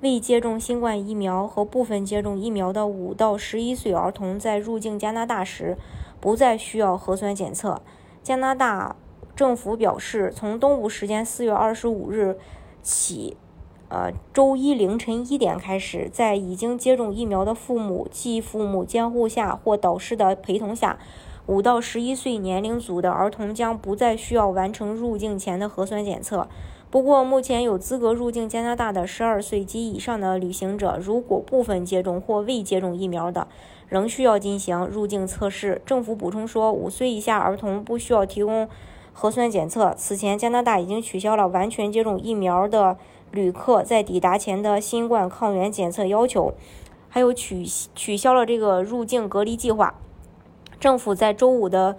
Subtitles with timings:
[0.00, 5.76] 未接种新冠疫苗和部分接种疫苗的五到十一岁儿童在入境加拿大时，
[6.20, 7.82] 不再需要核酸检测。
[8.22, 8.96] 加拿大
[9.36, 12.38] 政府表示，从东部时间四月二十五日
[12.82, 13.36] 起，
[13.90, 20.98] 呃，周一凌晨一点开始，在已经接种疫苗的父母、继父母监护下或导师的陪同下，
[21.44, 26.48] 五到十一岁年龄组的儿童将不再需要完成入境前的核酸检测。
[26.90, 33.46] 不过，目前有资格入境加拿大的十二岁及以上的旅行者，如果部分接种或未接种疫苗的，
[33.88, 35.80] 仍需要进行入境测试。
[35.86, 38.68] 政府补充说，五岁以下儿童不需要提供
[39.12, 39.94] 核酸检测。
[39.96, 42.98] 此前，加拿大已经取消了完全接种疫苗的
[43.30, 46.54] 旅客在抵达前的新冠抗原检测要求，
[47.08, 49.94] 还有取取消了这个入境隔离计划。
[50.80, 51.96] 政府在周五的。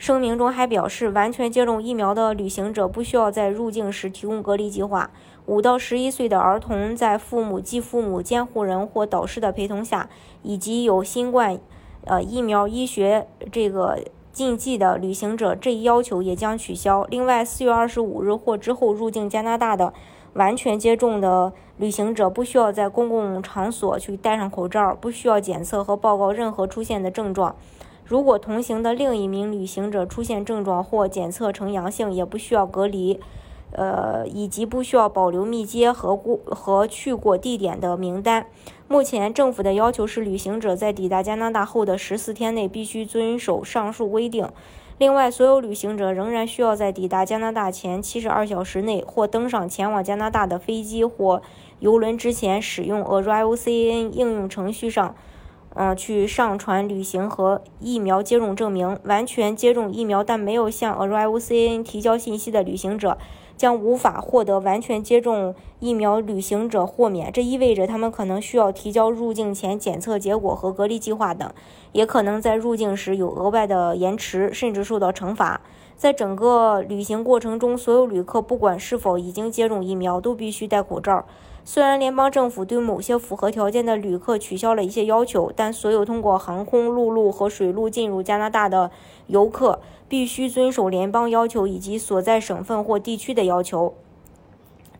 [0.00, 5.10] 声明中还表示，完全接种疫苗的旅行者不需要在入境时提供隔离计划。
[5.44, 10.08] 五到十一岁的儿童在父母、继父母、监护人或导师的陪同下，
[10.42, 11.60] 以及有新冠
[12.06, 13.98] 呃疫苗医学这个
[14.32, 17.04] 禁忌的旅行者，这一要求也将取消。
[17.10, 19.92] 另外，四月二十五日或之后入境加拿大的
[20.32, 27.54] 完全接种的旅行者，不需要在公共场所去戴上口罩，不需要检测和报告任何出现的症状。
[28.10, 33.20] 如果同行的另一名旅行者出现症状或检测呈阳性，也不需要隔离，
[33.70, 38.46] 呃，以及不需要保留密接和过和去过地点的名单。
[38.88, 44.48] 目前政府的要求是，旅行者在抵达加拿大后的十四天内必须遵守上述规定。
[44.98, 51.40] 另外，所有旅行者仍然需要在抵达加拿大前七十二小时内，或登上前往加拿大的飞机或
[51.78, 55.14] 游轮之前，使用 ArrivalCAN 应用程序上。
[55.74, 58.98] 嗯，去上传旅行和疫苗接种证明。
[59.04, 63.16] 完全接种疫苗但没有向 ArrivalCAN 提交信息的旅行者，
[63.60, 67.30] 将无法获得完全接种疫苗旅行者豁免。
[67.30, 71.52] 这意味着他们可能需要提交入境前检测结果和隔离计划等，
[71.92, 75.60] 也可能在入境时有额外的延迟，甚至受到惩罚。
[75.94, 81.26] 在整个旅行过程中，所有旅客不管是否已经接种疫苗，都必须戴口罩。
[81.62, 88.90] 虽然联邦政府对某些符合条件的旅客取消了一些要求，但所有通过航空、陆路和水路进入加拿大的
[89.26, 89.78] 游客
[90.08, 93.94] 必须遵守联邦要求以及所在省份或地区的要求。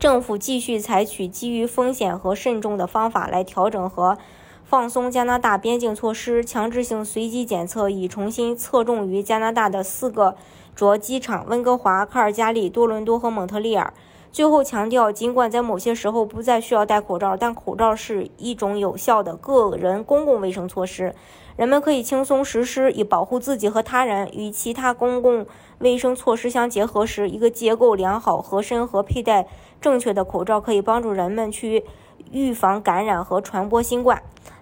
[0.00, 4.16] 政府继续采取基于风险和慎重的方法来调整和
[4.64, 6.44] 放松加拿大边境措施。
[6.44, 10.36] 强制性随机检测已重新侧重于加拿大的四个
[10.74, 13.92] 主要机场：温哥华、卡尔加里、多伦多和蒙特利尔。
[14.30, 21.14] 最后强调，尽管在某些时候不再需要戴口罩，但口罩是一种有效的个人公共卫生措施，
[21.56, 24.28] 人们可以轻松实施以保护自己和他人。
[24.32, 25.46] 与其他公共
[25.78, 29.48] 卫生措施相结合时，一个结构良好、合身和佩戴
[29.80, 31.84] 正确的口罩可以帮助人们去
[32.30, 34.22] 预防感染和传播新冠。